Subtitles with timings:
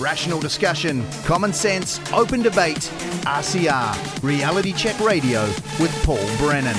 [0.00, 2.90] Rational discussion, common sense, open debate.
[3.26, 5.44] RCR, Reality Check Radio
[5.78, 6.74] with Paul Brennan.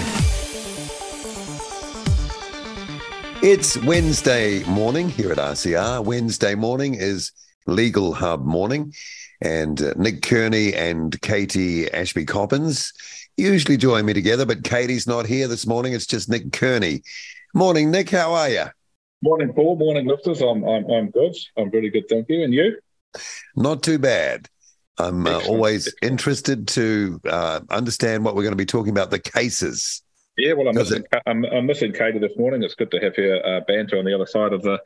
[3.41, 6.04] It's Wednesday morning here at RCR.
[6.04, 7.31] Wednesday morning is
[7.67, 8.93] Legal Hub morning.
[9.39, 12.91] And uh, Nick Kearney and Katie Ashby Koppens
[13.38, 15.93] usually join me together, but Katie's not here this morning.
[15.93, 17.02] It's just Nick Kearney.
[17.54, 18.09] Morning, Nick.
[18.09, 18.66] How are you?
[19.21, 19.77] Morning, Paul.
[19.77, 20.41] Morning, lifters.
[20.41, 21.34] I'm, I'm, I'm good.
[21.57, 22.09] I'm really good.
[22.09, 22.43] Thank you.
[22.43, 22.77] And you?
[23.55, 24.50] Not too bad.
[24.97, 29.19] I'm uh, always interested to uh, understand what we're going to be talking about the
[29.19, 30.01] cases.
[30.38, 32.61] Yeah, well, I'm missing, it, I'm, I'm, missing Katie this morning.
[32.61, 34.81] It's good to have her uh, banter on the other side of the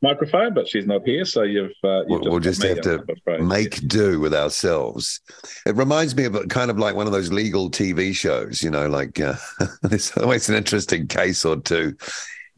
[0.00, 1.72] microphone, but she's not here, so you've.
[1.82, 5.20] Uh, you've we'll just, we'll just have to make do with ourselves.
[5.66, 8.88] It reminds me of kind of like one of those legal TV shows, you know,
[8.88, 9.34] like uh,
[9.82, 11.96] there's always an interesting case or two,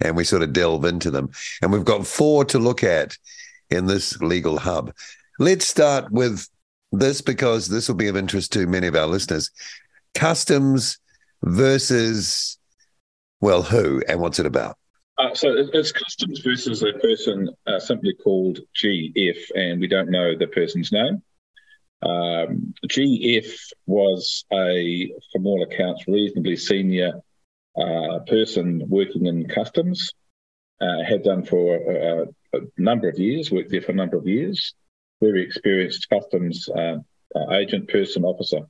[0.02, 1.30] and we sort of delve into them.
[1.62, 3.16] And we've got four to look at
[3.70, 4.92] in this legal hub.
[5.38, 6.48] Let's start with
[6.92, 9.50] this because this will be of interest to many of our listeners.
[10.14, 10.98] Customs
[11.42, 12.58] versus,
[13.41, 14.77] well, who and what's it about?
[15.16, 20.36] Uh, so it's customs versus a person uh, simply called GF, and we don't know
[20.36, 21.22] the person's name.
[22.02, 23.48] Um, GF
[23.86, 27.20] was a, from all accounts, reasonably senior
[27.77, 30.12] uh, person working in customs,
[30.80, 34.74] uh, had done for a, number of years, worked there for a number of years,
[35.20, 36.96] very experienced customs uh,
[37.34, 38.61] uh, agent, person, officer.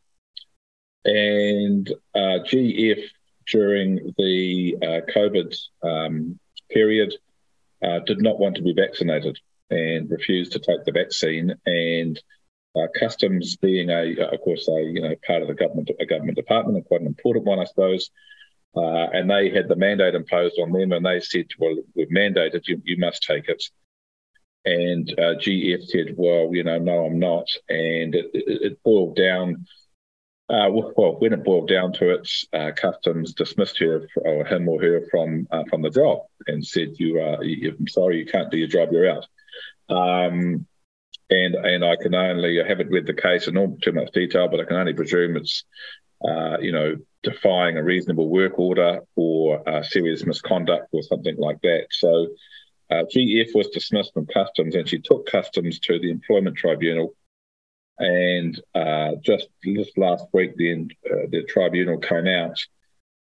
[1.04, 3.02] And uh, GF
[3.46, 6.38] during the uh, COVID um,
[6.70, 7.14] period
[7.82, 9.38] uh, did not want to be vaccinated
[9.70, 11.54] and refused to take the vaccine.
[11.66, 12.20] And
[12.76, 16.36] uh, customs, being a, of course, a you know part of the government, a government
[16.36, 18.10] department, and quite an important one, I suppose.
[18.76, 22.66] Uh, and they had the mandate imposed on them, and they said, "Well, we've mandated
[22.66, 23.62] you; you must take it."
[24.64, 29.16] And uh, GF said, "Well, you know, no, I'm not." And it, it, it boiled
[29.16, 29.66] down
[30.50, 34.80] uh, well, when it boiled down to it, uh, customs dismissed her or him or
[34.80, 38.58] her from uh, from the job and said, "You are, I'm sorry, you can't do
[38.58, 38.90] your job.
[38.92, 39.26] You're out."
[39.88, 40.66] Um,
[41.30, 44.48] and and I can only I haven't read the case in all too much detail,
[44.48, 45.64] but I can only presume it's
[46.22, 51.60] uh, you know defying a reasonable work order or uh, serious misconduct or something like
[51.62, 51.86] that.
[51.90, 52.28] So
[52.90, 57.14] uh, GF was dismissed from customs, and she took customs to the employment tribunal
[57.98, 62.58] and uh, just this last week, then uh, the tribunal came out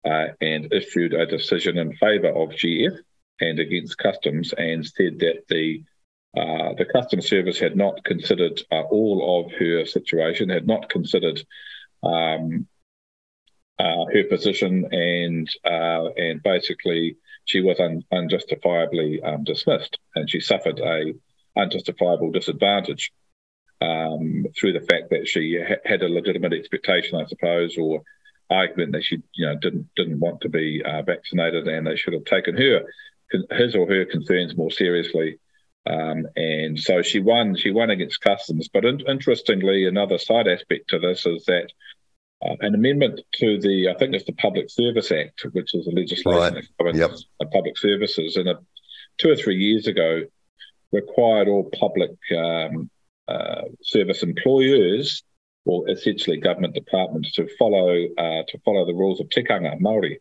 [0.07, 2.97] uh, and issued a decision in favour of GF
[3.41, 5.83] and against customs, and said that the
[6.37, 11.41] uh, the customs service had not considered uh, all of her situation, had not considered
[12.03, 12.67] um,
[13.79, 20.81] uh, her position, and and basically she was un- unjustifiably um, dismissed, and she suffered
[20.81, 21.15] a
[21.57, 23.13] unjustifiable disadvantage
[23.81, 28.03] um, through the fact that she ha- had a legitimate expectation, I suppose, or
[28.51, 32.15] argument that she, you know, didn't didn't want to be uh, vaccinated, and they should
[32.15, 32.83] have taken her
[33.51, 35.39] his or her concerns more seriously.
[35.87, 37.57] Um, and so she won.
[37.57, 38.69] She won against customs.
[38.69, 41.69] But in- interestingly, another side aspect to this is that
[42.45, 45.91] uh, an amendment to the, I think it's the Public Service Act, which is a
[45.91, 46.65] legislation right.
[46.79, 47.51] that yep.
[47.53, 48.59] public services, and a,
[49.19, 50.23] two or three years ago
[50.93, 52.91] required all public um,
[53.29, 55.23] uh, service employers
[55.65, 60.21] or essentially government departments to follow uh, to follow the rules of tikanga Maori,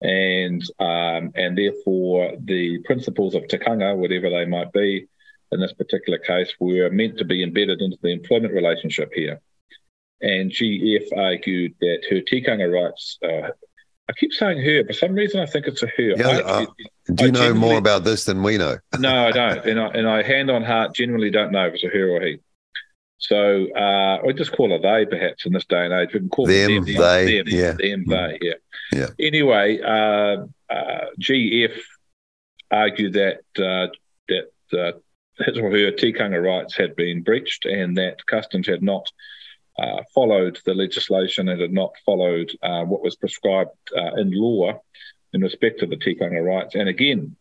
[0.00, 5.06] and um, and therefore the principles of tikanga, whatever they might be,
[5.52, 9.40] in this particular case, were meant to be embedded into the employment relationship here.
[10.20, 13.50] And GF argued that her tikanga rights uh,
[14.08, 14.84] I keep saying her.
[14.86, 16.14] For some reason, I think it's a her.
[16.16, 16.66] Yeah, I, uh,
[17.14, 18.78] do you I know more about this than we know?
[18.98, 19.64] no, I don't.
[19.66, 22.20] And I, and I, hand on heart, generally don't know if it's a her or
[22.22, 22.38] he.
[23.18, 26.14] So uh, I just call her they, perhaps, in this day and age.
[26.14, 27.72] We can call them, them they, them, yeah.
[27.72, 28.54] them, they, yeah.
[28.92, 29.08] yeah.
[29.18, 31.78] Anyway, uh, uh GF
[32.70, 33.88] argued that uh,
[34.28, 34.98] that uh,
[35.44, 39.10] his or her tikanga rights had been breached and that customs had not
[39.78, 44.80] uh, followed the legislation and had not followed uh, what was prescribed uh, in law
[45.32, 46.74] in respect to the tikanga rights.
[46.74, 47.36] And again,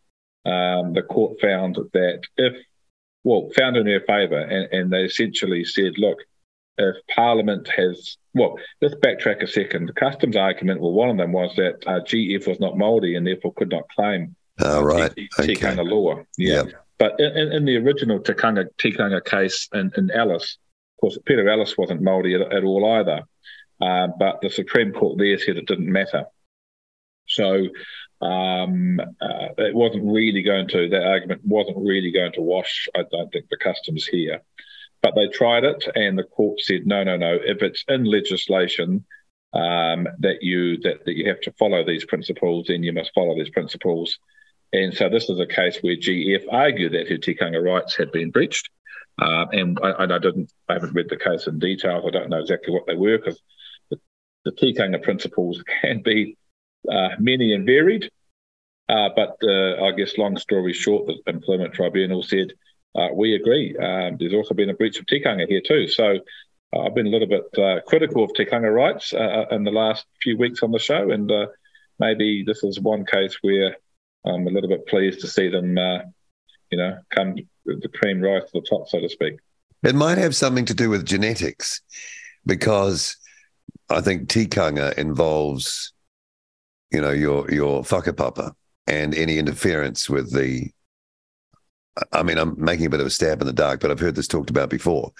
[0.45, 2.55] um, the court found that if,
[3.23, 6.19] well, found in her favour, and, and they essentially said, look,
[6.77, 9.87] if Parliament has, well, let's backtrack a second.
[9.87, 13.25] The customs argument, well, one of them was that uh, GF was not Māori and
[13.25, 15.13] therefore could not claim oh, right.
[15.39, 15.89] Tikanga okay.
[15.89, 16.15] law.
[16.37, 16.63] Yeah.
[16.63, 16.73] Yep.
[16.99, 20.57] But in, in, the original Tikanga, Tikanga case in, in Ellis,
[20.97, 23.23] of course, Peter Ellis wasn't Māori at, at all either,
[23.81, 26.25] uh, but the Supreme Court there said it didn't matter.
[27.27, 27.67] So
[28.19, 33.03] Um, uh, it wasn't really going to, that argument wasn't really going to wash, I
[33.11, 34.41] don't think, the customs here.
[35.03, 37.37] But they tried it, and the court said, no, no, no.
[37.39, 39.05] If it's in legislation
[39.53, 43.35] um, that you that, that you have to follow these principles, then you must follow
[43.35, 44.17] these principles.
[44.73, 48.31] And so this is a case where GF argued that her tikanga rights had been
[48.31, 48.69] breached.
[49.19, 52.03] Uh, and I, I, didn't, I haven't read the case in detail.
[52.05, 53.41] I don't know exactly what they were because
[53.89, 53.99] the,
[54.45, 56.37] the tikanga principles can be
[56.89, 58.09] uh, many and varied.
[58.89, 62.53] Uh, but uh, I guess, long story short, the Employment Tribunal said
[62.95, 63.75] uh, we agree.
[63.75, 65.87] Um, there's also been a breach of tikanga here too.
[65.87, 66.19] So
[66.73, 70.63] uh, I've been a little bit critical of tikanga rights in the last few weeks
[70.63, 71.29] on the show, and
[71.99, 73.75] maybe this is one case where
[74.25, 75.77] I'm a little bit pleased to see them,
[76.71, 77.35] you know, come
[77.65, 79.35] the cream rise to the top, so to speak.
[79.83, 81.81] It might have something to do with genetics,
[82.45, 83.17] because
[83.89, 85.93] I think tikanga involves
[86.91, 88.53] you know, your your whakapapa
[88.87, 90.71] and any interference with the.
[92.13, 94.15] I mean, I'm making a bit of a stab in the dark, but I've heard
[94.15, 95.11] this talked about before.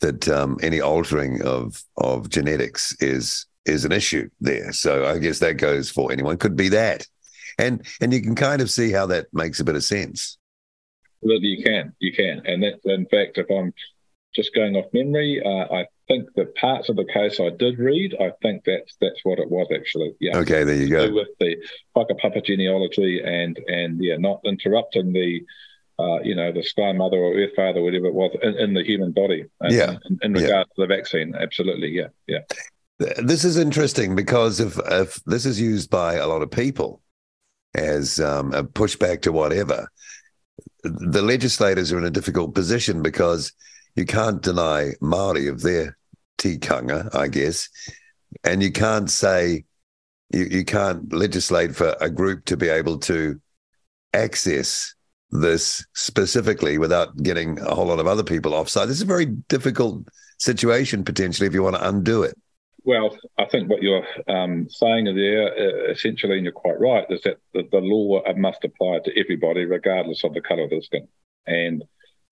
[0.00, 4.72] That um, any altering of of genetics is is an issue there.
[4.72, 6.36] So I guess that goes for anyone.
[6.36, 7.06] Could be that,
[7.58, 10.37] and and you can kind of see how that makes a bit of sense.
[11.20, 13.72] Well, you can, you can, and that in fact, if I'm
[14.34, 18.14] just going off memory, uh, I think the parts of the case I did read,
[18.20, 20.14] I think that's that's what it was actually.
[20.20, 20.38] Yeah.
[20.38, 21.12] Okay, there you go.
[21.12, 21.56] With the
[21.96, 25.44] whakapapa genealogy and and yeah, not interrupting the
[25.98, 28.84] uh, you know, the sky mother or earth father, whatever it was, in, in the
[28.84, 29.44] human body.
[29.68, 29.96] yeah.
[30.08, 30.84] In, in regard yeah.
[30.84, 31.88] to the vaccine, absolutely.
[31.88, 32.08] Yeah.
[32.28, 32.40] Yeah.
[32.98, 37.00] This is interesting because if if this is used by a lot of people
[37.74, 39.88] as um, a pushback to whatever,
[40.82, 43.52] the legislators are in a difficult position because
[43.96, 45.96] you can't deny Maori of their
[46.38, 47.68] tikanga, I guess,
[48.44, 49.64] and you can't say
[50.32, 53.40] you, you can't legislate for a group to be able to
[54.12, 54.94] access
[55.30, 58.88] this specifically without getting a whole lot of other people offside.
[58.88, 60.06] This is a very difficult
[60.38, 62.36] situation potentially if you want to undo it.
[62.88, 67.20] Well, I think what you're um, saying there, uh, essentially, and you're quite right, is
[67.24, 71.06] that the, the, law must apply to everybody, regardless of the colour of the skin.
[71.46, 71.84] And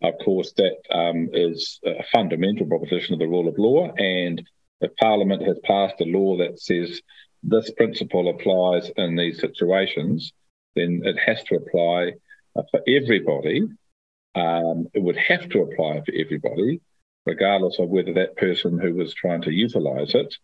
[0.02, 3.92] of course, that um, is a fundamental proposition of the rule of law.
[3.98, 4.42] And
[4.80, 7.02] if Parliament has passed a law that says
[7.42, 10.32] this principle applies in these situations,
[10.74, 12.12] then it has to apply
[12.58, 13.60] uh, for everybody.
[14.34, 16.80] Um, it would have to apply for everybody,
[17.26, 20.34] regardless of whether that person who was trying to utilise it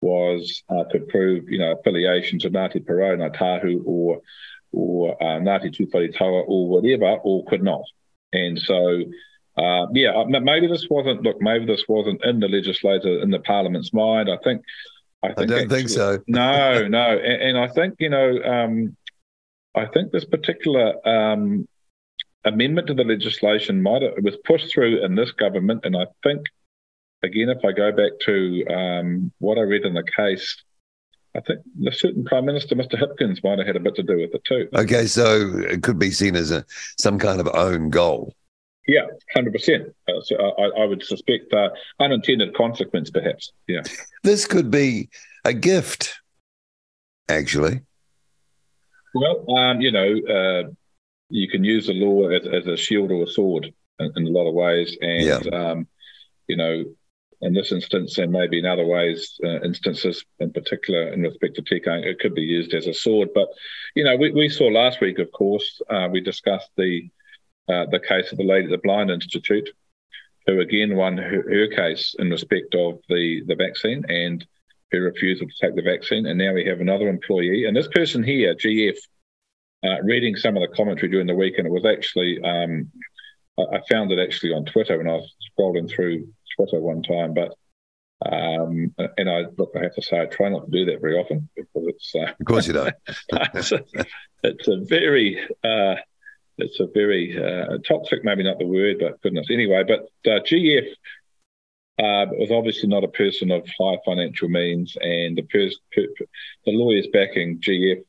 [0.00, 4.20] was uh, to prove, you know, affiliation to Ngāti Porou, Ngāi Tahu, or
[4.72, 7.84] or uh, Ngāti Tūwharetoa, or whatever, or could not.
[8.32, 9.02] And so,
[9.56, 11.22] uh, yeah, uh, maybe this wasn't.
[11.22, 14.28] Look, maybe this wasn't in the legislator in the Parliament's mind.
[14.30, 14.62] I think.
[15.24, 16.18] I, think I don't think so.
[16.26, 18.96] no, no, and, and, I think you know, um,
[19.72, 21.68] I think this particular um,
[22.44, 26.06] amendment to the legislation might have, it was pushed through in this government, and I
[26.22, 26.42] think
[27.22, 30.62] again, if I go back to um, what I read in the case,
[31.34, 33.00] I think the certain Prime Minister, Mr.
[33.00, 34.68] Hipkins, might have had a bit to do with it too.
[34.74, 36.64] Okay, so it could be seen as a
[36.98, 38.34] some kind of own goal.
[38.86, 39.94] Yeah, hundred uh, percent.
[40.24, 43.52] So I, I, would suspect uh, unintended consequence, perhaps.
[43.68, 43.82] Yeah,
[44.24, 45.08] this could be
[45.44, 46.20] a gift,
[47.28, 47.80] actually.
[49.14, 50.70] Well, um, you know, uh,
[51.32, 54.30] you can use the law as, as, a shield or a sword in, in a
[54.30, 55.70] lot of ways, and yeah.
[55.70, 55.88] um,
[56.46, 56.84] you know,
[57.40, 61.62] in this instance, and maybe in other ways, uh, instances in particular in respect to
[61.62, 63.30] tikanga, it could be used as a sword.
[63.34, 63.48] But
[63.94, 67.08] you know, we, we saw last week, of course, uh, we discussed the
[67.68, 69.70] uh, the case of the lady at the Blind Institute,
[70.46, 74.46] who again won her, her, case in respect of the the vaccine and
[74.92, 76.26] her refusal to take the vaccine.
[76.26, 78.98] And now we have another employee, and this person here, GF,
[79.84, 82.90] uh, reading some of the commentary during the week, and it was actually um,
[83.58, 87.34] I, I found it actually on Twitter when I was scrolling through Twitter one time,
[87.34, 87.54] but
[88.30, 91.18] um, and I look, I have to say, I try not to do that very
[91.18, 92.12] often because it's.
[92.14, 92.94] Uh, of course, you don't.
[93.54, 93.84] it's, a,
[94.44, 95.96] it's, a, very, uh,
[96.58, 99.48] it's a very uh, toxic, maybe not the word, but goodness.
[99.50, 100.86] Anyway, but uh, GF
[101.98, 106.26] uh, was obviously not a person of high financial means, and the pers- per-
[106.64, 108.04] the lawyers backing GF.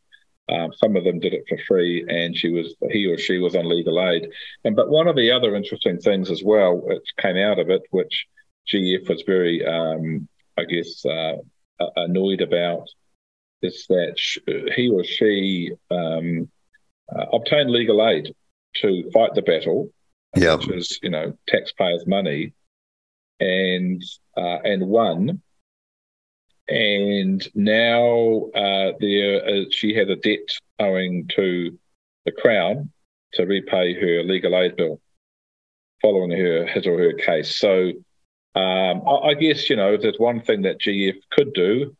[0.49, 3.55] Um, some of them did it for free, and she was he or she was
[3.55, 4.27] on legal aid.
[4.63, 7.83] And but one of the other interesting things as well, which came out of it,
[7.91, 8.27] which
[8.71, 11.37] GF was very, um, I guess, uh,
[11.95, 12.87] annoyed about
[13.61, 14.15] is that
[14.75, 16.49] he or she um,
[17.13, 18.35] uh, obtained legal aid
[18.75, 19.89] to fight the battle,
[20.35, 20.55] yeah.
[20.55, 22.53] which is you know taxpayers' money,
[23.39, 24.03] and
[24.37, 25.41] uh, and won.
[26.67, 30.47] And now uh, there uh, she had a debt
[30.79, 31.77] owing to
[32.25, 32.89] the Crown
[33.33, 34.99] to repay her legal aid bill
[36.01, 37.57] following her his or her case.
[37.57, 37.91] So
[38.55, 41.95] um, I, I, guess you know if there's one thing that GF could do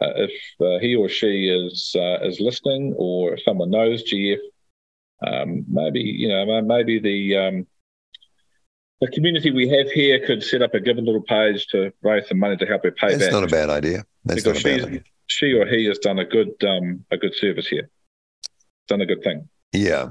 [0.00, 4.38] uh, if uh, he or she is uh, is listening, or if someone knows GF.
[5.24, 7.66] Um, maybe you know maybe the um,
[9.00, 12.56] the community we have here could set up a Givealittle page to raise some money
[12.56, 13.32] to help her pay That's back.
[13.32, 14.04] not a bad idea.
[14.24, 15.00] That's because not a bad idea.
[15.26, 17.88] She or he has done a good um, a good service here.
[18.88, 19.48] Done a good thing.
[19.72, 20.10] Yeah,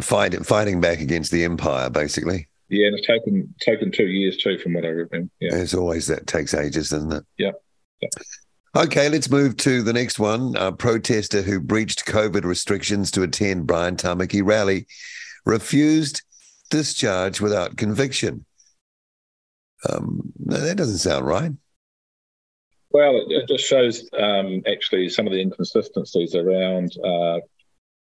[0.00, 2.48] fight, fighting back against the empire, basically.
[2.68, 5.30] Yeah, and it's taken taken two years too, from what I remember.
[5.40, 7.24] Yeah, it's always that takes ages, doesn't it?
[7.36, 7.50] Yeah.
[8.00, 8.08] yeah.
[8.74, 10.56] Okay, let's move to the next one.
[10.56, 14.86] A protester who breached COVID restrictions to attend Brian Tamaki rally
[15.44, 16.22] refused
[16.72, 18.46] discharge without conviction.
[19.88, 21.52] Um, no, that doesn't sound right.
[22.90, 27.40] Well, it, just shows um, actually some of the inconsistencies around uh,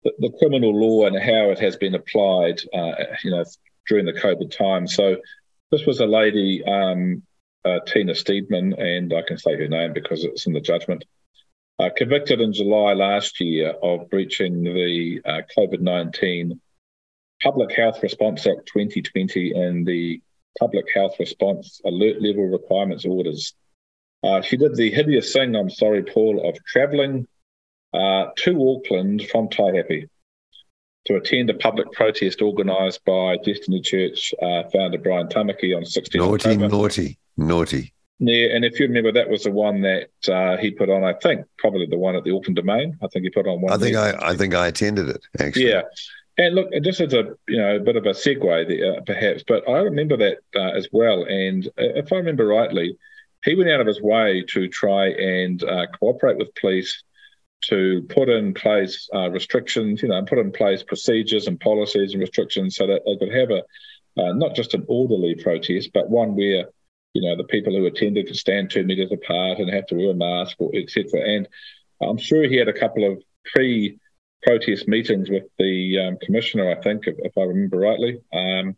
[0.04, 2.61] the, the, criminal law and how it has been applied.
[2.75, 2.92] Uh,
[3.25, 3.44] you know,
[3.88, 4.87] during the COVID time.
[4.87, 5.16] So
[5.71, 7.23] this was a lady, um,
[7.64, 11.04] uh, Tina Steedman, and I can say her name because it's in the judgment,
[11.78, 16.61] uh, convicted in July last year of breaching the uh, COVID 19
[17.43, 20.21] Public Health Response Act 2020 and the
[20.59, 23.55] Public Health Response Alert Level Requirements Orders.
[24.23, 27.27] Uh, she did the hideous thing, I'm sorry, Paul, of travelling
[27.93, 30.09] uh, to Auckland from Taihape
[31.07, 36.21] to attend a public protest organised by Destiny Church uh, founder Brian Tamaki on 16
[36.21, 36.69] Naughty, October.
[36.69, 37.93] naughty, naughty.
[38.21, 41.03] Yeah, and if you remember, that was the one that uh, he put on.
[41.03, 42.97] I think probably the one at the Auckland Domain.
[43.03, 43.73] I think he put on one.
[43.73, 45.71] I think I, I think I attended it actually.
[45.71, 45.83] Yeah,
[46.39, 49.69] and look, just as a you know a bit of a segue, there, perhaps, but
[49.69, 51.25] I remember that uh, as well.
[51.25, 52.97] And uh, if I remember rightly,
[53.45, 57.03] he went out of his way to try and uh, cooperate with police
[57.62, 62.21] to put in place uh, restrictions, you know, put in place procedures and policies and
[62.21, 63.62] restrictions so that they could have a
[64.21, 66.67] uh, not just an orderly protest, but one where
[67.15, 70.11] you know the people who attended could stand two meters apart and have to wear
[70.11, 71.21] a mask, or etc.
[71.21, 71.49] And
[72.03, 73.23] I'm sure he had a couple of
[74.43, 78.21] pre-protest meetings with the um, commissioner, I think, if, if I remember rightly.
[78.33, 78.77] Um,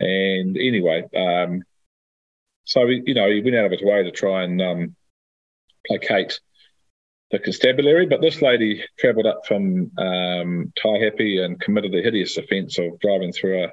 [0.00, 1.62] and anyway, um,
[2.64, 4.96] so you know he went out of his way to try and um,
[5.86, 6.40] placate
[7.30, 8.06] the constabulary.
[8.06, 13.32] But this lady travelled up from um, Taihape and committed the hideous offence of driving
[13.32, 13.72] through a,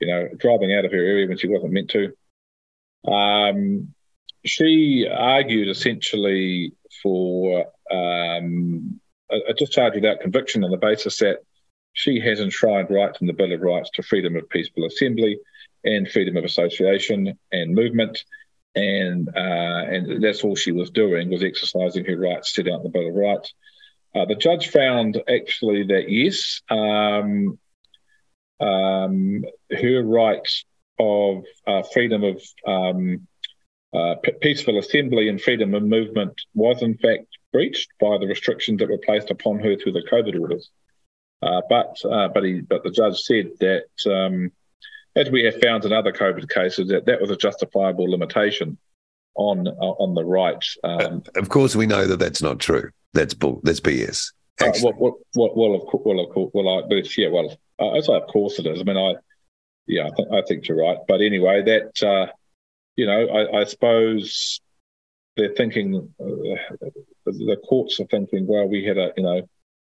[0.00, 2.12] you know, driving out of her area when she wasn't meant to.
[3.10, 3.94] Um,
[4.44, 11.38] she argued essentially for um, a, a discharge without conviction on the basis that
[11.92, 15.38] she has enshrined rights in the Bill of Rights to freedom of peaceful assembly
[15.84, 18.22] and freedom of association and movement
[18.76, 22.82] and uh, and that's all she was doing was exercising her rights set out in
[22.84, 23.54] the Bill of Rights.
[24.14, 27.58] Uh, the judge found actually that yes, um,
[28.60, 30.64] um, her rights
[30.98, 33.26] of uh, freedom of um,
[33.96, 38.90] uh, peaceful assembly and freedom of movement was in fact breached by the restrictions that
[38.90, 40.70] were placed upon her through the COVID orders.
[41.42, 44.52] Uh, but uh, but he, but the judge said that um,
[45.14, 48.76] as we have found in other COVID cases, that that was a justifiable limitation
[49.34, 50.64] on uh, on the right.
[50.84, 52.90] Um, uh, of course, we know that that's not true.
[53.12, 53.60] That's bull.
[53.64, 54.32] That's BS.
[54.60, 57.54] Uh, well, well, well, well, of course, well, of course, well, I, but yeah, well,
[57.78, 58.80] I say of course it is.
[58.80, 59.14] I mean, I,
[59.86, 60.98] yeah, I, th- I think you're right.
[61.06, 62.32] But anyway, that uh,
[62.96, 64.60] you know, I, I suppose
[65.36, 66.86] they're thinking, uh,
[67.26, 69.48] the courts are thinking, well, we had a you know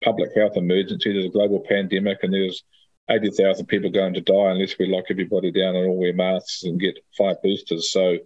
[0.04, 2.64] public health emergency, there's a global pandemic, and there's
[3.10, 6.80] 80,000 people going to die unless we lock everybody down and all wear masks and
[6.80, 7.92] get five boosters.
[7.92, 8.18] So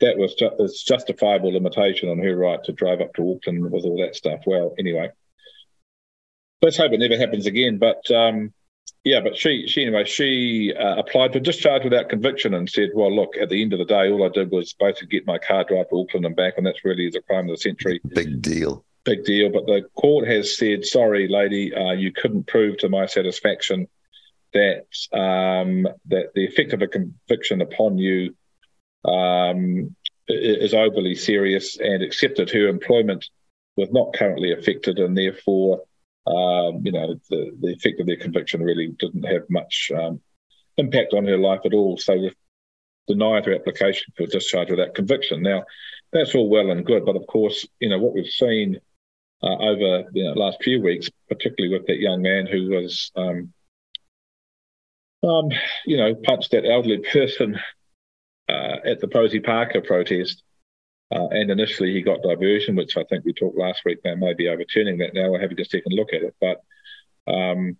[0.00, 3.84] that was ju- it's justifiable limitation on her right to drive up to Auckland with
[3.84, 4.40] all that stuff.
[4.46, 5.10] Well, anyway,
[6.62, 7.78] let's hope it never happens again.
[7.78, 8.52] But um,
[9.04, 13.14] yeah, but she, she anyway, she uh, applied for discharge without conviction and said, well,
[13.14, 15.62] look, at the end of the day, all I did was basically get my car
[15.62, 18.00] drive to Auckland and back, and that's really the crime of the century.
[18.08, 18.84] Big deal.
[19.04, 19.50] Big deal.
[19.50, 23.86] But the court has said, sorry, lady, uh, you couldn't prove to my satisfaction
[24.52, 28.34] that um, that the effect of a conviction upon you
[29.04, 29.94] um,
[30.26, 33.24] is overly serious and accepted her employment
[33.76, 35.82] was not currently affected and therefore
[36.26, 40.20] um, you know the, the effect of their conviction really didn't have much um,
[40.76, 42.32] impact on her life at all so we
[43.08, 45.64] denied her application for discharge without conviction now
[46.12, 48.78] that's all well and good but of course you know what we've seen
[49.42, 53.12] uh, over the you know, last few weeks particularly with that young man who was
[53.16, 53.52] um,
[55.26, 55.50] um,
[55.84, 57.58] you know, punched that elderly person
[58.48, 60.42] uh, at the Posie Parker protest.
[61.14, 63.98] Uh, and initially he got diversion, which I think we talked last week.
[64.02, 65.30] They may be overturning that now.
[65.30, 66.34] We're having a second look at it.
[66.40, 66.62] But,
[67.32, 67.76] um,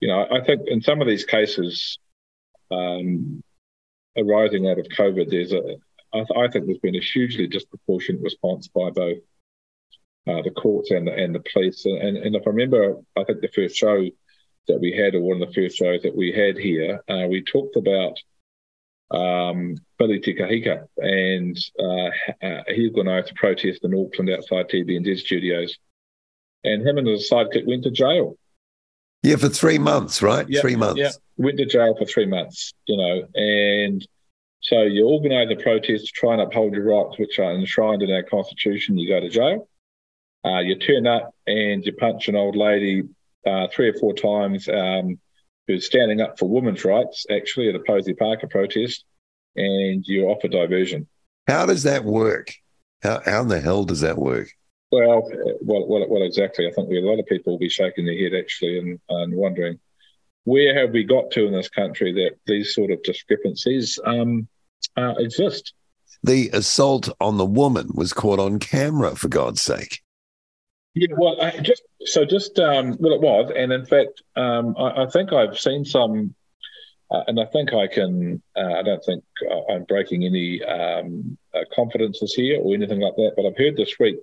[0.00, 1.98] you know, I think in some of these cases
[2.70, 3.42] um,
[4.18, 5.76] arising out of COVID, there's a,
[6.12, 9.18] I, th- I think there's been a hugely disproportionate response by both
[10.28, 11.86] uh, the courts and the, and the police.
[11.86, 14.04] And, and if I remember, I think the first show
[14.68, 17.42] that we had, or one of the first shows that we had here, uh, we
[17.42, 18.18] talked about
[19.10, 25.18] um, Billy Te Kahika, and uh, uh, he organised a protest in Auckland outside TVNZ
[25.18, 25.76] studios,
[26.64, 28.36] and him and his sidekick went to jail.
[29.22, 30.48] Yeah, for three months, right?
[30.48, 31.00] Yeah, three months.
[31.00, 34.06] Yeah, went to jail for three months, you know, and
[34.60, 38.10] so you organise a protest to try and uphold your rights, which are enshrined in
[38.10, 38.98] our constitution.
[38.98, 39.68] You go to jail.
[40.44, 43.02] Uh, you turn up and you punch an old lady
[43.46, 45.18] uh, three or four times um,
[45.66, 49.04] who's standing up for women's rights, actually, at a Posie Parker protest,
[49.56, 51.06] and you offer diversion.
[51.46, 52.54] How does that work?
[53.02, 54.48] How, how in the hell does that work?
[54.92, 55.28] Well,
[55.60, 56.66] well, well, well exactly.
[56.66, 59.78] I think a lot of people will be shaking their head actually and, and wondering
[60.44, 64.46] where have we got to in this country that these sort of discrepancies um,
[64.96, 65.74] uh, exist.
[66.22, 70.02] The assault on the woman was caught on camera, for God's sake.
[70.94, 75.04] Yeah, well, I just so just um, well, it was, and in fact, um, I,
[75.04, 76.34] I, think I've seen some,
[77.10, 78.42] uh, and I think I can.
[78.56, 79.24] Uh, I don't think
[79.70, 83.98] I'm breaking any um, uh, confidences here or anything like that, but I've heard this
[83.98, 84.16] week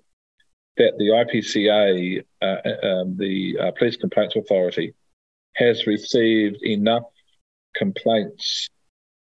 [0.77, 4.93] that the IPCA, uh, uh, um, the uh, Police Complaints Authority,
[5.55, 7.03] has received enough
[7.75, 8.69] complaints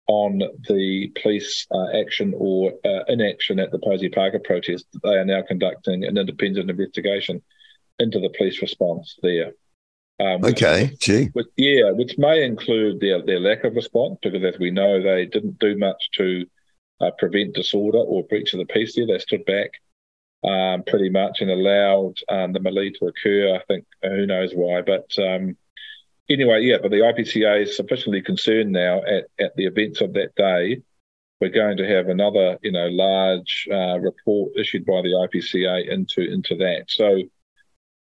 [0.09, 5.25] on the police uh, action or uh, inaction at the Posie Parker protest, they are
[5.25, 7.43] now conducting an independent investigation
[7.99, 9.53] into the police response there.
[10.21, 11.31] Um, okay, gee.
[11.33, 15.27] Which, yeah, which may include their, their lack of response, because as we know, they
[15.27, 16.47] didn't do much to
[17.01, 19.07] uh, prevent disorder or breach of the peace there.
[19.07, 19.71] They stood back
[20.45, 23.57] um, pretty much and allowed um, the melee to occur.
[23.57, 25.57] I think, who knows why, but um,
[26.29, 30.35] anyway, yeah, but the IPCA is sufficiently concerned now at, at the events of that
[30.35, 30.83] day.
[31.41, 36.21] We're going to have another, you know, large uh, report issued by the IPCA into
[36.21, 36.85] into that.
[36.89, 37.21] So,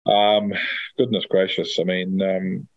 [0.06, 0.54] um,
[0.98, 2.68] goodness gracious, I mean, um,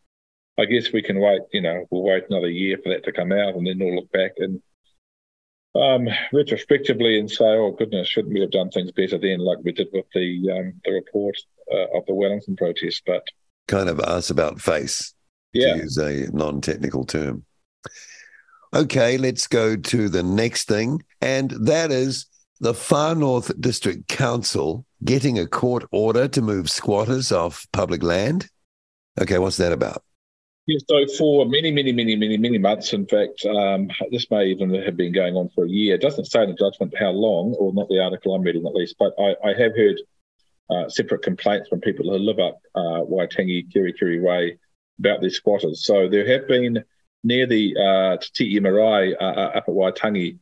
[0.59, 1.43] I guess we can wait.
[1.53, 4.11] You know, we'll wait another year for that to come out, and then we'll look
[4.13, 4.63] back and
[5.75, 9.73] um, retrospectively and say, "Oh goodness, shouldn't we have done things better then?" Like we
[9.73, 11.37] did with the um, the report
[11.73, 13.03] uh, of the Wellington protest.
[13.07, 13.27] But
[13.69, 15.15] kind of ask about face
[15.53, 15.75] yeah.
[15.75, 17.45] to use a non technical term.
[18.75, 22.27] Okay, let's go to the next thing, and that is
[22.61, 28.49] the Far North District Council getting a court order to move squatters off public land.
[29.21, 30.03] Okay, what's that about?
[30.67, 34.75] Yeah, so for many, many, many, many, many months, in fact, um, this may even
[34.75, 35.95] have been going on for a year.
[35.95, 38.75] It doesn't say in the judgment how long, or not the article I'm reading at
[38.75, 40.01] least, but I, I have heard
[40.69, 44.59] uh, separate complaints from people who live up uh, Waitangi, Kerikeri Way,
[44.99, 45.85] about these squatters.
[45.85, 46.83] So there have been
[47.23, 50.39] near the uh, Te uh, uh, up at Waitangi,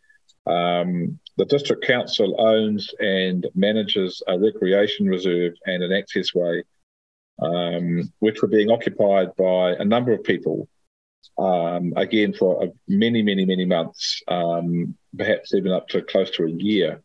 [0.46, 6.62] um, the district council owns and manages a recreation reserve and an access way,
[7.40, 10.68] um, which were being occupied by a number of people.
[11.38, 16.50] Um, again, for many, many, many months, um, perhaps even up to close to a
[16.50, 17.02] year.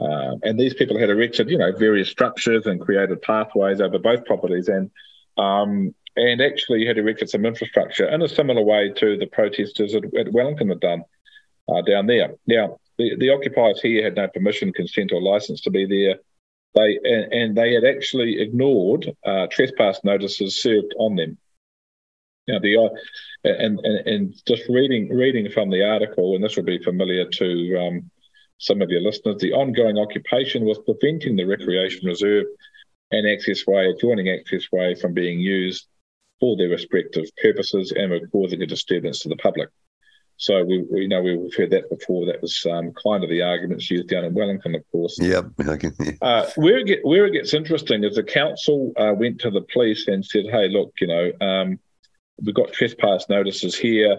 [0.00, 4.24] Uh, and these people had erected, you know, various structures and created pathways over both
[4.24, 4.68] properties.
[4.68, 4.90] And
[5.38, 10.02] um, and actually had erected some infrastructure in a similar way to the protesters at,
[10.18, 11.04] at Wellington had done
[11.70, 12.34] uh, down there.
[12.46, 16.16] Now, the, the occupiers here had no permission, consent, or license to be there.
[16.74, 21.38] They and, and they had actually ignored uh, trespass notices served on them.
[22.46, 22.88] Now, the uh,
[23.44, 27.76] and, and and just reading reading from the article, and this will be familiar to
[27.80, 28.10] um,
[28.58, 29.38] some of your listeners.
[29.38, 32.46] The ongoing occupation was preventing the recreation reserve
[33.10, 35.86] and access way, adjoining access way, from being used
[36.38, 39.68] for their respective purposes and were causing a disturbance to the public.
[40.40, 42.24] So we, we know we've heard that before.
[42.24, 45.18] That was um, kind of the arguments used down in Wellington, of course.
[45.20, 45.44] Yep.
[45.68, 45.90] Okay.
[46.22, 49.60] Uh, where it get, where it gets interesting is the council uh, went to the
[49.60, 51.78] police and said, "Hey, look, you know, um,
[52.42, 54.18] we've got trespass notices here."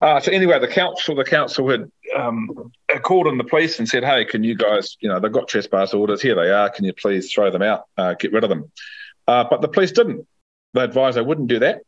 [0.00, 2.70] Uh, so anyway, the council the council had um,
[3.02, 5.92] called on the police and said, "Hey, can you guys, you know, they've got trespass
[5.92, 6.36] orders here.
[6.36, 6.70] They are.
[6.70, 7.86] Can you please throw them out?
[7.96, 8.70] Uh, get rid of them?"
[9.26, 10.26] Uh, but the police didn't
[10.74, 11.80] they advised they wouldn't do that.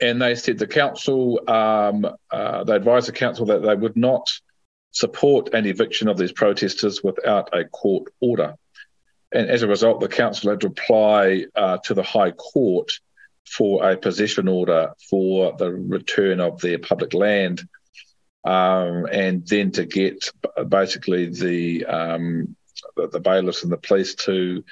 [0.00, 4.28] And they said the council, um, uh, they advised the council that they would not
[4.90, 8.56] support an eviction of these protesters without a court order.
[9.32, 12.92] And as a result, the council had to apply uh, to the High Court
[13.48, 17.62] for a possession order for the return of their public land.
[18.44, 20.30] um, and then to get
[20.68, 22.56] basically the, um,
[22.96, 24.64] the, the bailiffs and the police to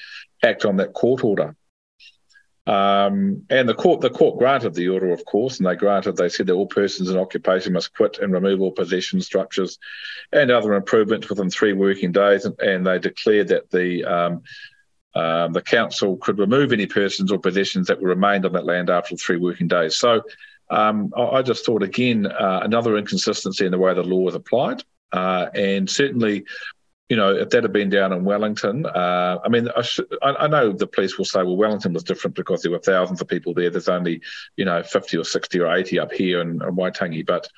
[0.43, 1.55] act on that court order.
[2.67, 6.17] Um, and the court, the court granted the order, of course, and they granted.
[6.17, 9.79] They said that all persons in occupation must quit and remove all possession structures
[10.33, 12.45] and other improvements within three working days.
[12.45, 14.43] And, and they declared that the um,
[15.15, 18.91] um, the council could remove any persons or possessions that were remained on that land
[18.91, 19.97] after three working days.
[19.97, 20.23] So
[20.71, 24.85] um, I, just thought again uh, another inconsistency in the way the law is applied,
[25.13, 26.45] uh, and certainly
[27.11, 30.31] you know, if that had been down in Wellington, uh, I mean, I, sh- I,
[30.31, 33.27] I, know the police will say, well, Wellington was different because there were thousands of
[33.27, 33.69] people there.
[33.69, 34.23] There's only,
[34.57, 37.27] you know, 50 or 60 or 80 up here in, in Waitangi.
[37.27, 37.49] But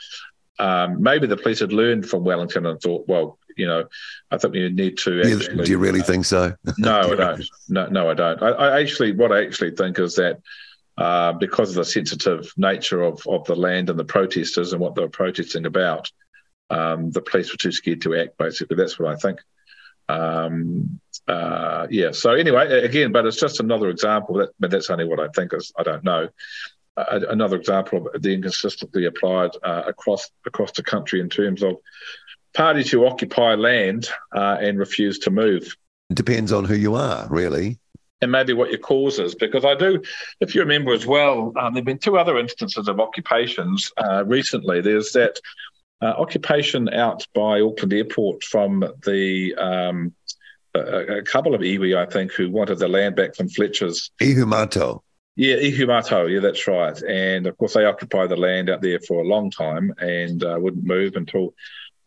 [0.59, 3.85] um, maybe the police had learned from Wellington and thought, well, you know,
[4.31, 5.21] I think we need to.
[5.21, 6.55] Actually, do you really uh, think so?
[6.79, 7.45] no, I don't.
[7.69, 8.43] No, no, I don't.
[8.43, 10.41] I, I, actually, what I actually think is that
[10.97, 14.95] uh, because of the sensitive nature of, of the land and the protesters and what
[14.95, 16.11] they were protesting about,
[16.73, 18.39] um, the police were too scared to act.
[18.39, 19.41] Basically, that's what I think.
[20.09, 22.13] Um, uh, yeah.
[22.13, 24.37] So anyway, again, but it's just another example.
[24.37, 25.53] That, but that's only what I think.
[25.53, 26.29] Is I don't know.
[26.97, 31.77] Uh, another example of the inconsistency applied uh, across across the country in terms of
[32.55, 35.77] parties who occupy land uh, and refuse to move.
[36.11, 37.79] It depends on who you are, really.
[38.21, 40.01] And maybe what your cause is, because I do,
[40.41, 44.25] if you remember as well, um, there have been two other instances of occupations uh,
[44.25, 44.81] recently.
[44.81, 45.41] There's that
[46.03, 50.12] uh, occupation out by Auckland Airport from the um,
[50.75, 54.11] a, a, couple of iwi, I think, who wanted the land back from Fletcher's.
[54.21, 55.01] Ihumātao.
[55.37, 56.31] Yeah, Ihumātao.
[56.31, 57.01] Yeah, that's right.
[57.03, 60.57] And of course, they occupied the land out there for a long time and uh,
[60.59, 61.55] wouldn't move until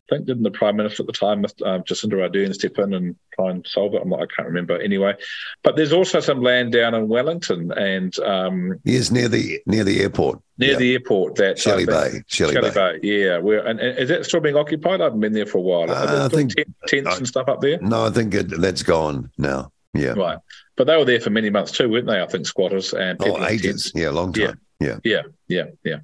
[0.08, 3.16] I think didn't the Prime Minister at the time, uh, Jacinda Ardern, step in and
[3.34, 4.02] try and solve it?
[4.04, 5.16] I'm not, I can't remember anyway.
[5.64, 10.02] But there's also some land down in Wellington and um, yes, near the near the
[10.02, 10.42] airport.
[10.60, 10.78] Near yeah.
[10.78, 13.00] the airport, that Shelley Bay, Shelley, Shelley Bay.
[13.00, 13.00] Bay.
[13.02, 13.40] yeah.
[13.40, 15.02] Where and, and, is that still being occupied?
[15.02, 15.90] I haven't been there for a while.
[15.90, 16.54] Uh, I think
[16.88, 17.80] tents I, and stuff up there.
[17.82, 19.72] No, I think it, that's gone now.
[19.96, 20.38] Yeah, right.
[20.76, 22.22] But they were there for many months too, weren't they?
[22.22, 23.92] I think squatters and oh, ages.
[23.96, 24.60] Yeah, long time.
[24.80, 25.66] Yeah, yeah, yeah, yeah.
[25.84, 25.98] yeah.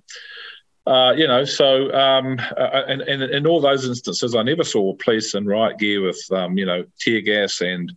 [0.86, 4.96] Uh, you know, so um, uh, and, and in all those instances, I never saw
[4.96, 7.92] police in riot gear with, um, you know, tear gas and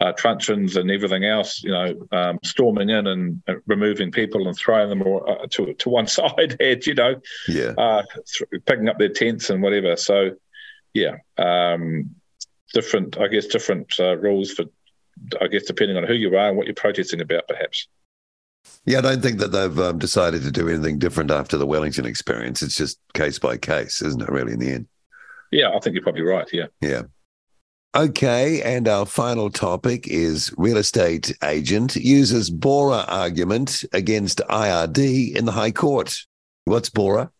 [0.00, 4.56] uh, truncheons and everything else, you know, um, storming in and uh, removing people and
[4.56, 7.14] throwing them uh, to to one side, and you know,
[7.48, 9.96] yeah, uh, th- picking up their tents and whatever.
[9.96, 10.36] So,
[10.94, 12.14] yeah, um,
[12.74, 14.66] different, I guess, different rules for,
[15.40, 17.88] I guess, depending on who you are and what you're protesting about, perhaps.
[18.84, 22.06] Yeah, I don't think that they've um, decided to do anything different after the Wellington
[22.06, 22.62] experience.
[22.62, 24.88] It's just case by case, isn't it, really, in the end?
[25.50, 26.48] Yeah, I think you're probably right.
[26.52, 26.66] Yeah.
[26.80, 27.02] Yeah.
[27.96, 35.46] Okay, and our final topic is real estate agent uses Bora argument against IRD in
[35.46, 36.16] the High Court.
[36.64, 37.30] What's Bora?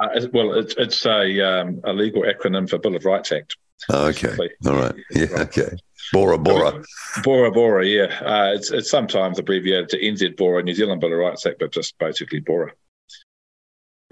[0.00, 3.56] Uh, well, it's, it's a, um, a legal acronym for Bill of Rights Act.
[3.88, 4.36] Oh, okay.
[4.66, 4.94] All right.
[5.10, 5.26] Yeah.
[5.32, 5.76] Okay.
[6.12, 6.82] Bora Bora.
[7.22, 8.20] Bora Bora, yeah.
[8.20, 11.72] Uh, it's, it's sometimes abbreviated to NZ Bora, New Zealand Bill of Rights Act, but
[11.72, 12.72] just basically Bora.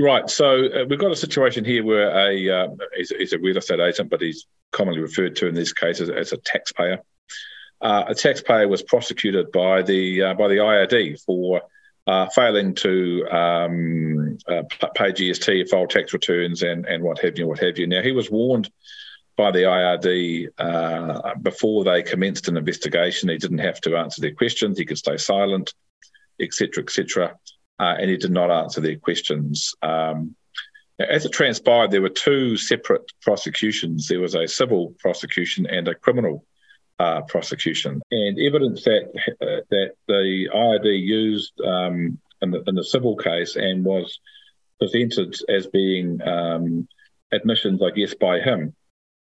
[0.01, 0.31] Right.
[0.31, 3.81] So uh, we've got a situation here where a uh, he's, he's, a real estate
[3.81, 7.01] agent, but he's commonly referred to in these cases as a taxpayer.
[7.81, 11.62] Uh, a taxpayer was prosecuted by the uh, by the IRD for
[12.07, 14.62] uh, failing to um, uh,
[14.94, 17.88] pay GST, file tax returns, and and what have you, what have you.
[17.88, 18.70] Now he was warned
[19.38, 23.29] by the IRD uh, before they commenced an investigation.
[23.29, 24.77] He didn't have to answer their questions.
[24.77, 25.72] He could stay silent,
[26.40, 27.38] etc., etc.
[27.79, 29.74] Uh, and he did not answer their questions.
[29.81, 30.35] Um,
[30.98, 34.09] as it transpired, there were two separate prosecutions.
[34.09, 36.44] There was a civil prosecution and a criminal
[36.98, 39.05] uh, prosecution, and evidence that
[39.40, 44.18] uh, that the IRD used um, in, the, in, the, civil case and was
[44.81, 46.88] presented as being um,
[47.31, 48.74] admissions, I guess, by him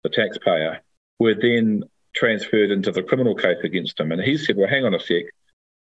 [0.04, 0.82] the taxpayer,
[1.20, 1.84] were then
[2.14, 4.12] transferred into the criminal case against him.
[4.12, 5.24] And he said, well, hang on a sec.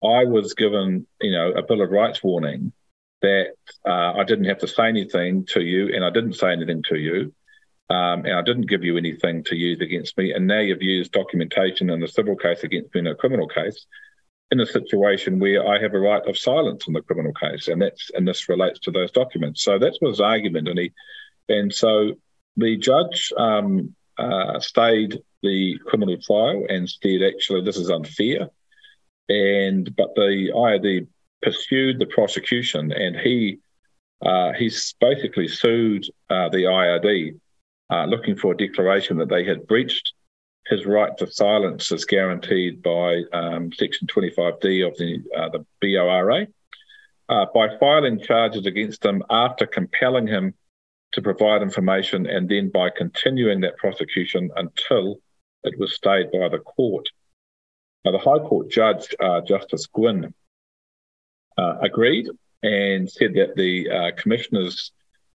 [0.03, 2.73] I was given, you know, a Bill of Rights warning
[3.21, 3.53] that
[3.87, 6.97] uh, I didn't have to say anything to you, and I didn't say anything to
[6.97, 7.33] you,
[7.89, 10.33] um, and I didn't give you anything to use against me.
[10.33, 13.85] And now you've used documentation in the civil case against me in a criminal case,
[14.51, 17.81] in a situation where I have a right of silence in the criminal case, and
[17.81, 19.63] that's and this relates to those documents.
[19.63, 20.93] So that was his argument, and he,
[21.49, 22.13] and so
[22.57, 28.49] the judge um, uh, stayed the criminal trial and said, actually, this is unfair.
[29.29, 31.07] And but the IRD
[31.41, 33.59] pursued the prosecution, and he
[34.21, 37.39] uh, he's basically sued uh, the IRD,
[37.89, 40.13] uh, looking for a declaration that they had breached
[40.67, 46.47] his right to silence as guaranteed by um, Section 25D of the uh, the BORA
[47.29, 50.53] uh, by filing charges against him after compelling him
[51.15, 55.17] to provide information and then by continuing that prosecution until
[55.63, 57.07] it was stayed by the court.
[58.03, 60.33] Now, the High Court judge, uh, Justice Gwyn,
[61.57, 62.27] uh, agreed
[62.61, 64.91] and said that the uh, commissioner's,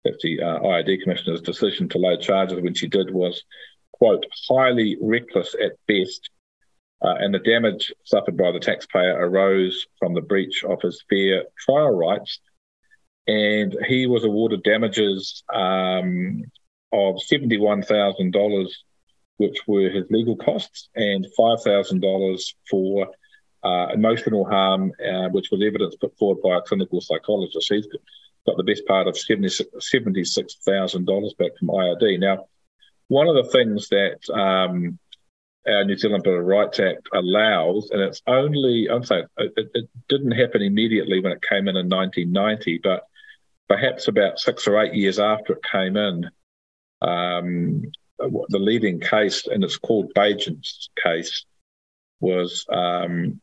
[0.05, 3.43] that the uh, IRD commissioner's decision to load charges when she did was,
[3.91, 6.29] quote, highly reckless at best,
[7.03, 11.43] uh, and the damage suffered by the taxpayer arose from the breach of his fair
[11.59, 12.39] trial rights.
[13.27, 16.43] And he was awarded damages um,
[16.91, 18.67] of $71,000,
[19.37, 23.07] which were his legal costs, and $5,000 for
[23.63, 27.73] uh, emotional harm, uh, which was evidence put forward by a clinical psychologist.
[27.73, 27.87] He's
[28.45, 32.19] got the best part of $76,000 back from IRD.
[32.19, 32.45] Now,
[33.07, 34.97] one of the things that um,
[35.67, 39.89] our New Zealand Bill of Rights Act allows, and it's only, I'm saying it, it,
[40.07, 43.07] didn't happen immediately when it came in in 1990, but
[43.67, 46.29] perhaps about six or eight years after it came in,
[47.01, 47.83] um,
[48.17, 51.45] the leading case, and it's called Baigent's case,
[52.19, 53.41] was um,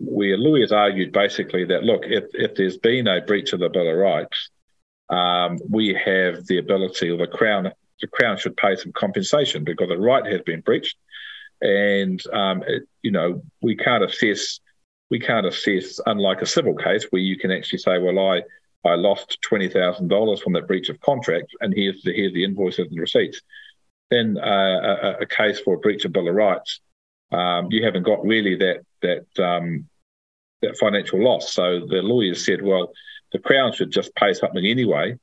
[0.00, 3.90] where lawyers argued basically that look, if, if there's been a breach of the Bill
[3.90, 4.50] of Rights,
[5.10, 9.88] um, we have the ability, or the Crown, the Crown should pay some compensation because
[9.88, 10.96] the right has been breached,
[11.60, 14.60] and um, it, you know we can't assess,
[15.10, 18.42] we can't assess, unlike a civil case where you can actually say, well, I
[18.84, 22.44] I lost twenty thousand dollars from that breach of contract, and here's the here's the
[22.44, 23.40] invoices and receipts.
[24.10, 26.80] Then uh, a, a, case for a breach of Bill of Rights,
[27.30, 29.86] um, you haven't got really that that um,
[30.62, 31.52] that financial loss.
[31.52, 32.92] So the lawyers said, well,
[33.32, 35.16] the Crown should just pay something anyway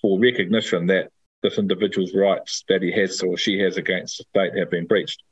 [0.00, 1.10] for recognition that
[1.42, 5.22] this individual's rights that he has or she has against the state have been breached.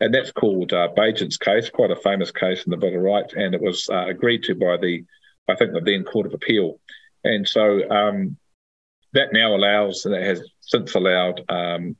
[0.00, 0.88] And that's called uh,
[1.40, 4.42] case, quite a famous case in the Bill of Rights, and it was uh, agreed
[4.44, 5.04] to by the,
[5.48, 6.78] I think, the then Court of Appeal.
[7.26, 8.36] And so um,
[9.12, 11.96] that now allows, and it has since allowed um,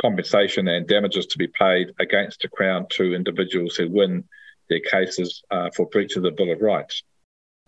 [0.00, 4.24] compensation and damages to be paid against the Crown to individuals who win
[4.68, 7.02] their cases uh, for breach of the Bill of Rights.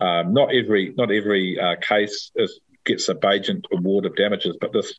[0.01, 4.73] Um, not every not every uh, case is, gets a Baigent award of damages, but
[4.73, 4.93] this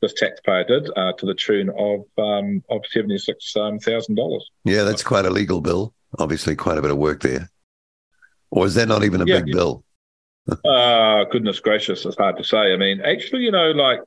[0.00, 4.50] this taxpayer did uh, to the tune of um, of seventy six thousand dollars.
[4.64, 5.94] Yeah, that's quite a legal bill.
[6.18, 7.48] Obviously, quite a bit of work there.
[8.50, 9.54] Or is that not even a yeah, big yeah.
[9.54, 9.84] bill?
[10.64, 12.72] Uh, goodness gracious, it's hard to say.
[12.72, 14.00] I mean, actually, you know, like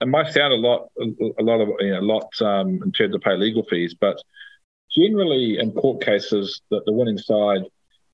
[0.00, 3.14] it might sound a lot, a lot of, you know, a lot um, in terms
[3.14, 4.18] of pay legal fees, but
[4.94, 7.62] generally in court cases that the winning side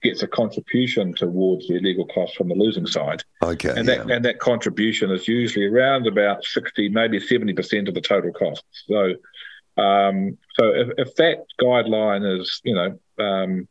[0.01, 3.25] gets a contribution towards the legal costs from the losing side.
[3.43, 3.71] Okay.
[3.77, 8.01] And that and that contribution is usually around about sixty, maybe seventy percent of the
[8.01, 8.85] total costs.
[8.87, 9.15] So
[9.77, 13.69] um, so if, if that guideline is, you know, um,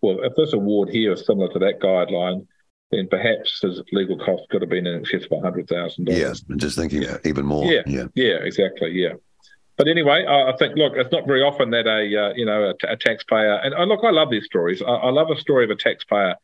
[0.00, 2.46] well, if this award here is similar to that guideline,
[2.92, 6.20] then perhaps his legal costs could have been in excess of hundred thousand dollars.
[6.20, 7.16] Yes, yeah, just thinking yeah.
[7.24, 7.64] even more.
[7.64, 8.90] Yeah, yeah, yeah, exactly.
[8.92, 9.14] Yeah.
[9.78, 12.92] But anyway, I, think look, it's not very often that a uh, you know a,
[12.92, 14.82] a, taxpayer and uh, look, I love these stories.
[14.82, 16.36] I, I, love a story of a taxpayer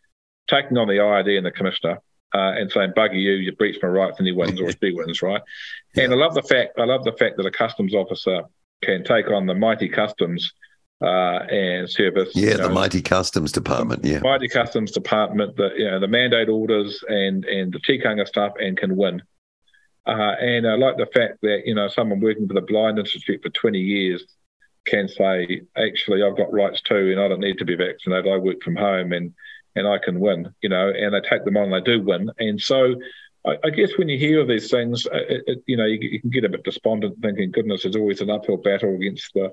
[0.49, 2.01] taking on the IRD and the commissioner
[2.35, 5.21] uh, and saying, "Bugger you, you breached my rights," and he wins or she wins,
[5.21, 5.43] right?
[5.95, 6.05] Yeah.
[6.05, 8.43] And I love the fact I love the fact that a customs officer
[8.83, 10.53] can take on the mighty customs
[11.03, 12.31] uh, and service.
[12.35, 14.05] Yeah, the know, mighty customs department.
[14.05, 15.57] Yeah, mighty customs department.
[15.57, 19.23] The you know the mandate orders and and the tikanga stuff and can win.
[20.09, 23.43] Uh, and I like the fact that, you know, someone working for the Blind Institute
[23.43, 24.25] for 20 years
[24.87, 28.33] can say, actually, I've got rights too, and I don't need to be vaccinated.
[28.33, 29.35] I work from home and,
[29.77, 32.31] and I can win, you know, and they take them on and they do win.
[32.39, 32.95] And so
[33.47, 36.21] I, I guess when you hear these things, uh, it, it, you know, you, you,
[36.23, 39.53] can get a bit despondent thinking, goodness, there's always an uphill battle against the,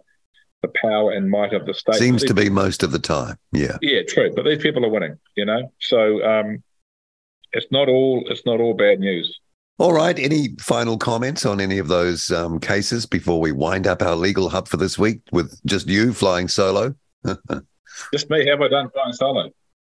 [0.66, 1.96] the power and might of the state.
[1.96, 3.38] Seems to be most of the time.
[3.52, 3.78] Yeah.
[3.82, 4.32] Yeah, true.
[4.36, 5.72] But these people are winning, you know?
[5.80, 6.64] So um,
[7.54, 9.40] it's not all it's not all bad news.
[9.78, 10.18] All right.
[10.18, 14.50] Any final comments on any of those um, cases before we wind up our legal
[14.50, 16.96] hub for this week with just you flying solo?
[18.14, 18.48] just me.
[18.48, 19.50] Have I done flying solo?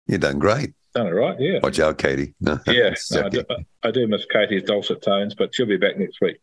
[0.08, 0.74] You've done great.
[0.94, 1.40] Done it right.
[1.40, 1.60] Yeah.
[1.64, 2.36] Watch out, Katie.
[2.42, 2.94] yeah.
[3.12, 3.44] No, I, do,
[3.84, 6.38] I, do, miss Katie's dulcet tones, but she'll be back next week.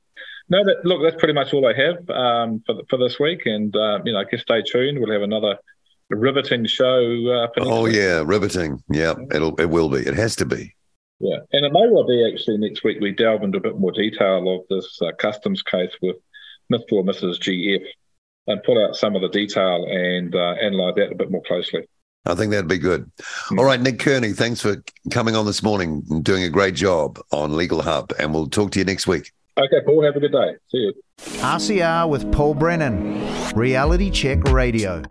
[0.51, 3.75] No, that, look, that's pretty much all I have um, for for this week, and
[3.77, 4.99] uh, you know, I guess stay tuned.
[4.99, 5.59] We'll have another
[6.11, 7.49] riveting show.
[7.59, 8.83] Uh, oh yeah, riveting.
[8.89, 9.99] Yeah, it'll it will be.
[9.99, 10.75] It has to be.
[11.21, 13.93] Yeah, and it may well be actually next week we delve into a bit more
[13.93, 16.17] detail of this uh, customs case with
[16.73, 16.93] Mr.
[16.93, 17.39] or Mrs.
[17.41, 17.85] GF
[18.47, 21.87] and pull out some of the detail and uh, analyse that a bit more closely.
[22.25, 23.11] I think that'd be good.
[23.51, 23.59] Mm.
[23.59, 27.19] All right, Nick Kearney, thanks for coming on this morning and doing a great job
[27.33, 29.33] on Legal Hub, and we'll talk to you next week.
[29.59, 30.53] Okay, Paul, have a good day.
[30.69, 30.95] See you.
[31.41, 33.21] RCR with Paul Brennan,
[33.57, 35.03] Reality Check Radio.